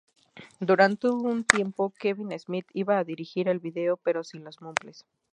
Durante 0.59 1.09
un 1.11 1.43
tiempo, 1.43 1.91
Kevin 1.99 2.31
Smith 2.39 2.65
iba 2.73 2.97
a 2.97 3.03
dirigir 3.03 3.47
el 3.49 3.59
video, 3.59 3.97
pero 3.97 4.23
sin 4.23 4.43
los 4.43 4.59
Muppets. 4.59 5.05